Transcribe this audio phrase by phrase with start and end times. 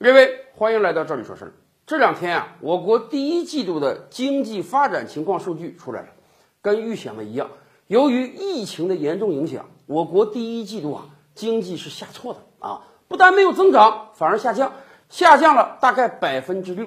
[0.00, 1.52] 各位，欢迎来到这里说事儿。
[1.84, 6.08] 这两天啊，我国第一季度的经济发展情况数据出来了，
[6.62, 7.50] 跟预想的一样。
[7.88, 14.72] 由于疫情的严重影响，我国第一季度啊经济是下挫的啊，不但没有增长，反而下降，
[15.08, 16.86] 下降了大概百分之六。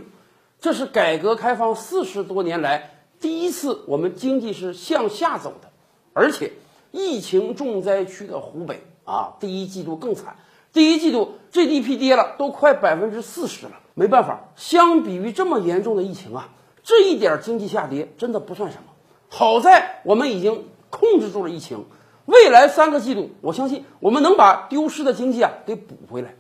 [0.62, 5.70] 这是改革开放四十多年来第一次我们经济是向下走的，
[6.14, 6.54] 而且
[6.92, 10.38] 疫情重灾区的湖北啊，第一季度更惨。
[10.74, 13.74] 第一季度 GDP 跌了，都快百分之四十了。
[13.94, 16.50] 没办法，相比于这么严重的疫情啊，
[16.82, 18.84] 这一点经济下跌真的不算什么。
[19.28, 21.86] 好在我们已经控制住了疫情，
[22.26, 26.36] 未来三个季度，我相信我们能把丢失的经济啊给补回来。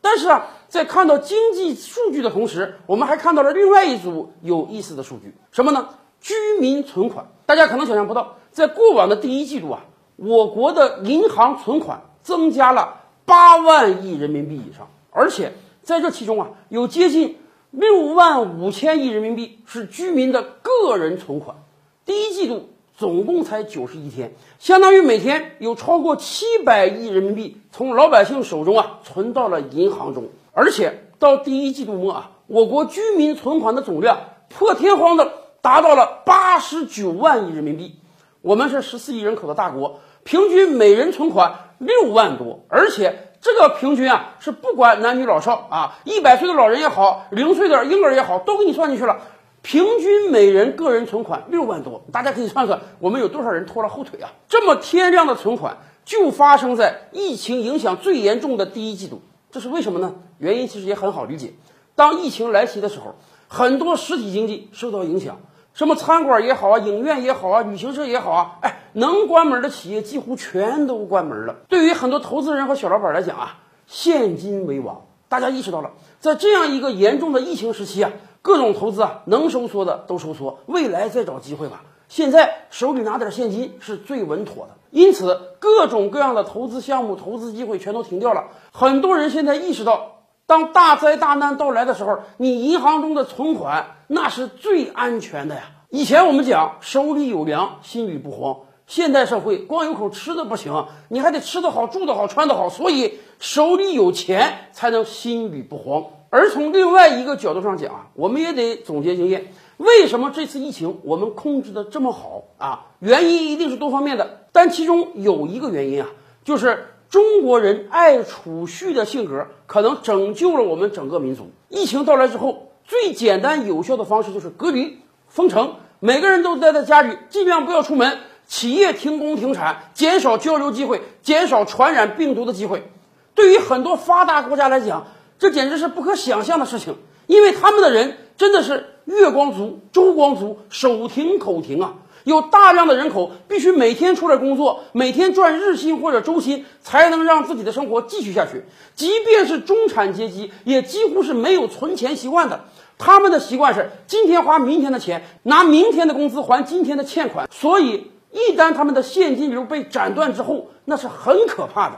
[0.00, 5.90] 但是啊，在看到经济数据的同时，我们还看到了另外一组有意思的数据，什么呢？
[6.20, 7.26] 居民存款。
[7.44, 9.84] 大家可能想象不到，在过往的第一季度啊，
[10.16, 13.02] 我国的银行存款增加了。
[13.24, 15.52] 八万亿人民币以上，而且
[15.82, 17.38] 在这其中啊，有接近
[17.70, 21.56] 六万五千亿人民币是居民的个人存款。
[22.04, 30.28] 第一季度总共才九十一天，相当于每天有超过七百亿人民币从老百姓手中啊存到了银行中。
[30.52, 37.96] 而且到第一季度末啊，我国居民存款的总量破天荒的达到了八十九万亿人民币。
[38.42, 41.60] 我们是十四亿人口的大国，平均每人存款。
[41.78, 49.18] 六万多，而且这个平均啊是不管男女老少啊，一百岁的老人也好，零岁的婴儿也好，都给你算进去了。
[49.60, 54.32] 平均每人个人存款六万多，大家可以算算，我们有多少人拖了后腿啊？
[54.48, 60.14] 这么天量的存款，就发生在疫情影响最严重的第一季度，这是为什么呢？
[60.38, 61.52] 原因其实也很好理解，
[61.96, 63.16] 当疫情来袭的时候，
[63.48, 65.40] 很多实体经济受到影响。
[65.74, 71.56] 什么餐馆也好啊，影院也好啊，旅行社也好啊，哎，能关门的企业几乎全都关门了。
[71.68, 73.56] 对于很多投资人和小老板来讲啊，
[73.88, 75.02] 现金为王。
[75.28, 81.82] 大家意识到了，在这样一个严重的疫情时期啊，各种投资啊，能收缩的都收缩，未来再找机会吧。
[82.06, 84.74] 现在手里拿点现金是最稳妥的。
[84.90, 88.44] 因此，各种各样的投资项目、投资机会全都停掉了。
[88.72, 90.12] 很多人现在意识到。
[90.46, 95.62] 当大灾大难到来的时候，你银行中的存款那是最安全的呀。
[95.90, 98.56] 以前我们讲手里有粮，心里不慌。
[98.86, 106.04] 现代社会光有口吃的不行，你还得吃得好、住得好、穿得好，所以手里有钱才能心里不慌。
[106.30, 112.86] 而从另外一个角度上讲啊，我们也得总结经验，为什么这次疫情我们控制的这么好啊？
[113.00, 116.08] 原因一定是多方面的，但其中有一个原因啊，
[116.44, 116.86] 就是。
[117.10, 121.48] 中国人爱储蓄的性格，可能拯救了我们整个民族。
[121.68, 132.90] 疫情到来之后，最简单有效的方式就是隔离、封城，每个人都待在家里，尽量不要出门，企业停工停产，减少交流机会，减少传染病毒的机会。
[133.34, 135.06] 对于很多发达国家来讲，
[135.38, 136.96] 这简直是不可想象的事情，
[137.26, 141.94] 因为他们的人真的是月光族、周光族，手停口停啊。
[142.24, 148.64] 有大量的人口必须每天出来工作，每天赚日薪或者周薪，才能让自己的生活继续下去。
[148.94, 152.64] 即便是中产阶级，也几乎是没有存钱习惯的。
[152.96, 157.48] 他们的习惯是今天花明天的钱，拿明天的工资还今天的欠款。
[157.52, 161.96] 所以，一旦他们的现金流被斩断之后，那是很可怕的。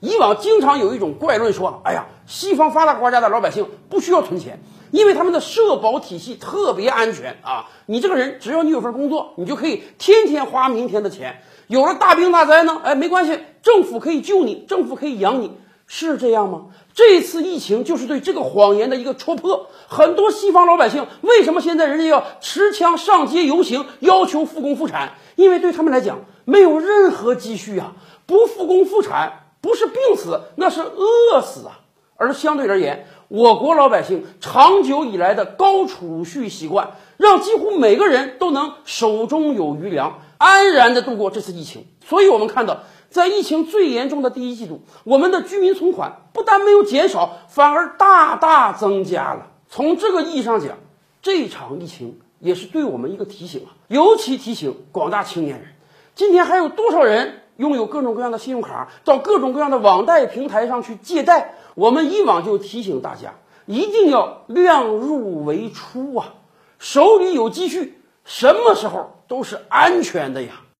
[0.00, 4.60] 以往经常有一种怪论说：“哎呀，西方发达国家的老百姓不需要存钱。”
[4.94, 7.68] 因为他们的社保体系特别安全啊！
[7.86, 11.42] 你这个人只要你有份工作，你就可以天天花明天的钱。
[11.66, 15.50] 有了大病大灾呢，哎，没关系，政府可以救你，政府可以养你，
[15.88, 16.66] 是这样吗？
[16.94, 19.66] 这次疫情就是对这个谎言的一个戳破。
[19.88, 25.14] 很多西方老百姓为什么现在人家要持枪上街游行，要求复工复产？
[25.34, 27.94] 因为对他们来讲，没有任何积蓄啊，
[28.26, 31.80] 不复工复产不是病死，那是饿死啊。
[32.16, 41.86] 而相对而言，我国老百姓长久以来的高储蓄习惯，让几乎每个人都能手中有余粮，安然的度过这次疫情。
[42.06, 49.46] 所以，我们看到，在疫情最严重的第一季度，我们的居民存款不但没有减少，反而大大增加了。
[49.68, 50.76] 从这个意义上讲，
[51.22, 55.68] 这场疫情也是对我们一个提醒啊，尤其提醒广大青年人。
[56.14, 57.40] 今天还有多少人？
[57.56, 61.54] 拥有各种各样的信用卡，到各种各样的网贷平台上去借贷。
[61.74, 63.34] 我们以往就提醒大家，
[63.66, 66.34] 一定要量入为出啊，
[66.78, 70.62] 手里有积蓄，什么时候都是安全的呀。